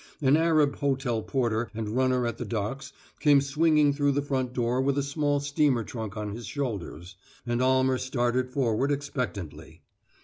An 0.19 0.35
Arab 0.35 0.77
hotel 0.77 1.21
porter 1.21 1.69
and 1.75 1.87
runner 1.89 2.25
at 2.25 2.39
the 2.39 2.43
docks 2.43 2.91
came 3.19 3.39
swinging 3.39 3.93
through 3.93 4.13
the 4.13 4.23
front 4.23 4.51
door 4.51 4.81
with 4.81 4.97
a 4.97 5.03
small 5.03 5.39
steamer 5.39 5.83
trunk 5.83 6.17
on 6.17 6.31
his 6.33 6.47
shoulders, 6.47 7.17
and 7.45 7.61
Almer 7.61 7.99
started 7.99 8.49
forward 8.49 8.91
expectantly. 8.91 9.83